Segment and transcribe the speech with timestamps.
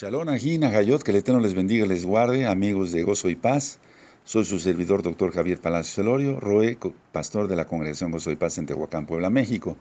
[0.00, 3.34] Shalom Ajín, Hayot, que el Eterno les bendiga y les guarde, amigos de Gozo y
[3.34, 3.80] Paz.
[4.22, 6.78] Soy su servidor, doctor Javier Palacios Celorio, Roe,
[7.10, 9.76] pastor de la Congregación Gozo y Paz en Tehuacán, Puebla, México.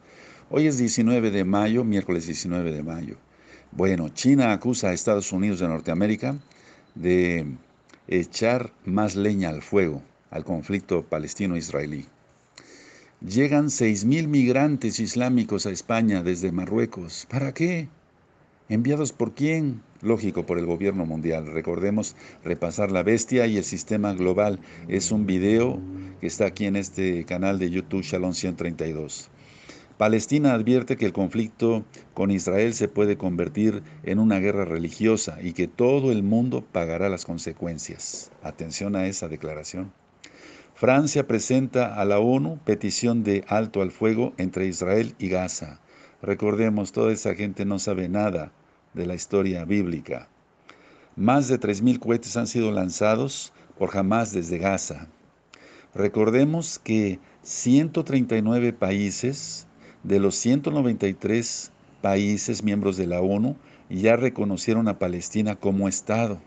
[0.50, 3.18] Hoy es 19 de mayo, miércoles 19 de mayo.
[3.72, 6.36] Bueno, China acusa a Estados Unidos de Norteamérica
[6.96, 7.46] de
[8.08, 12.08] echar más leña al fuego al conflicto palestino-israelí.
[13.22, 17.28] Llegan 6.000 migrantes islámicos a España desde Marruecos.
[17.30, 17.88] ¿Para qué?
[18.70, 19.82] ¿Enviados por quién?
[20.02, 21.48] Lógico, por el gobierno mundial.
[21.48, 24.60] Recordemos repasar la bestia y el sistema global.
[24.90, 25.80] Es un video
[26.20, 29.30] que está aquí en este canal de YouTube Shalom 132.
[29.98, 35.54] Palestina advierte que el conflicto con Israel se puede convertir en una guerra religiosa y
[35.54, 38.32] que todo el mundo pagará las consecuencias.
[38.44, 39.94] Atención a esa declaración.
[40.76, 45.80] Francia presenta a la ONU petición de alto al fuego entre Israel y Gaza.
[46.22, 48.52] Recordemos, toda esa gente no sabe nada
[48.94, 50.28] de la historia bíblica.
[51.16, 55.08] Más de 3.000 cohetes han sido lanzados por Hamas desde Gaza.
[55.94, 59.68] Recordemos que 139 países
[60.04, 63.56] de los 193 países miembros de la ONU
[63.90, 66.40] ya reconocieron a Palestina como Estado.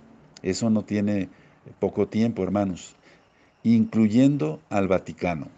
[0.42, 1.28] Eso no tiene
[1.78, 2.96] poco tiempo, hermanos,
[3.62, 5.48] incluyendo al Vaticano.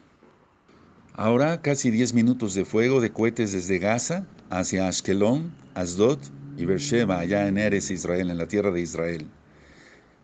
[1.14, 6.18] Ahora casi 10 minutos de fuego de cohetes desde Gaza hacia Ashkelon, Asdod
[6.56, 9.26] y Beersheba, allá en Eres, Israel, en la tierra de Israel.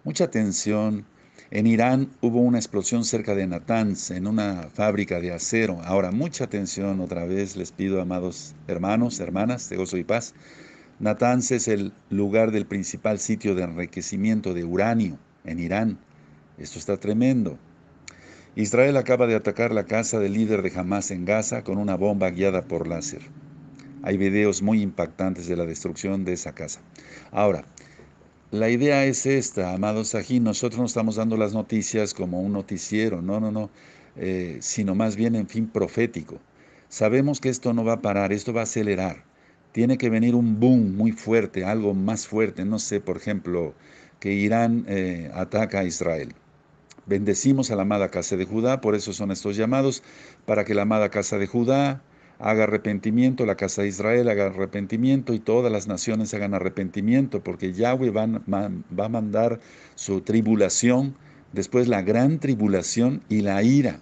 [0.05, 1.05] Mucha tensión.
[1.50, 5.78] En Irán hubo una explosión cerca de Natanz, en una fábrica de acero.
[5.84, 10.33] Ahora, mucha atención otra vez, les pido, amados hermanos, hermanas de gozo y paz.
[11.00, 15.98] Natanz es el lugar del principal sitio de enriquecimiento de uranio en Irán.
[16.56, 17.58] Esto está tremendo.
[18.56, 22.30] Israel acaba de atacar la casa del líder de Hamas en Gaza con una bomba
[22.30, 23.22] guiada por láser.
[24.02, 26.80] Hay videos muy impactantes de la destrucción de esa casa.
[27.30, 27.64] Ahora,
[28.50, 33.20] la idea es esta, amados Sajín, nosotros no estamos dando las noticias como un noticiero,
[33.20, 33.70] no, no, no,
[34.16, 36.40] eh, sino más bien en fin profético.
[36.89, 39.23] Sabemos que esto no va a parar, esto va a acelerar.
[39.73, 43.74] Tiene que venir un boom muy fuerte, algo más fuerte, no sé, por ejemplo,
[44.18, 46.34] que Irán eh, ataca a Israel.
[47.08, 50.02] Bendecimos a la amada casa de Judá, por eso son estos llamados,
[50.45, 52.02] para que la amada casa de Judá
[52.39, 57.73] haga arrepentimiento, la casa de Israel haga arrepentimiento y todas las naciones hagan arrepentimiento, porque
[57.73, 58.24] Yahweh va,
[59.05, 59.58] a mandar
[59.95, 61.17] su tribulación,
[61.55, 64.01] después la gran tribulación y la ira.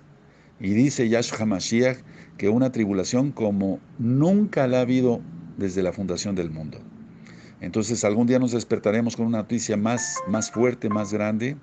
[0.59, 1.99] Y dice Yahshua Mashiach
[2.37, 5.21] que una tribulación como nunca la ha habido
[5.56, 6.78] desde la fundación del mundo.
[7.61, 11.56] Entonces algún día nos despertaremos con una noticia más, más fuerte, más grande,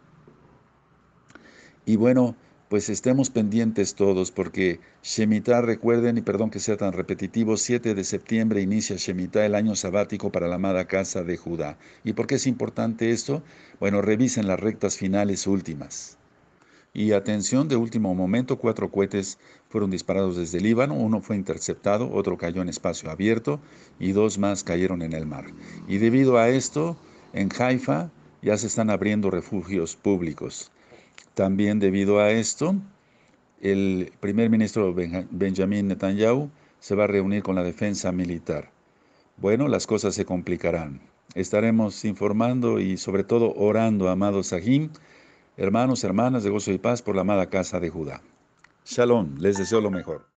[1.86, 2.36] y bueno,
[2.70, 8.04] pues estemos pendientes todos porque Shemitah, recuerden, y perdón que sea tan repetitivo, 7 de
[8.04, 11.78] septiembre inicia Shemitah, el año sabático para la amada casa de Judá.
[12.04, 13.44] ¿Y por qué es importante esto?
[13.80, 16.18] Bueno, revisen las rectas finales últimas.
[16.96, 22.38] Y atención, de último momento, cuatro cohetes fueron disparados desde Líbano, uno fue interceptado, otro
[22.38, 23.60] cayó en espacio abierto
[24.00, 25.46] y dos más cayeron en el mar.
[25.88, 26.98] Y debido a esto,
[27.34, 28.10] en Haifa
[28.42, 30.72] ya se están abriendo refugios públicos.
[31.34, 32.76] También debido a esto,
[33.62, 38.70] el primer ministro Benjamin Netanyahu se va a reunir con la defensa militar.
[39.38, 41.02] Bueno, las cosas se complicarán.
[41.34, 44.90] Estaremos informando y sobre todo orando, amados Sahim,
[45.58, 48.22] hermanos, hermanas de gozo y paz por la amada casa de Judá.
[48.86, 50.28] Shalom, les deseo lo mejor.